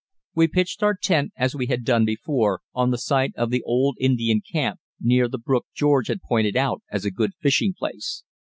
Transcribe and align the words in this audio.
We 0.33 0.47
pitched 0.47 0.81
our 0.81 0.95
tent, 0.95 1.31
as 1.37 1.53
we 1.53 1.67
had 1.67 1.83
done 1.85 2.05
before, 2.05 2.61
on 2.73 2.89
the 2.89 2.97
site 2.97 3.33
of 3.35 3.51
the 3.51 3.61
old 3.61 3.97
Indian 3.99 4.41
camp, 4.41 4.79
near 4.99 5.27
the 5.27 5.37
brook 5.37 5.67
George 5.75 6.07
had 6.07 6.23
pointed 6.23 6.57
out 6.57 6.81
as 6.91 7.05
a 7.05 7.11
good 7.11 7.33
fishing 7.39 7.75
place. 7.77 8.23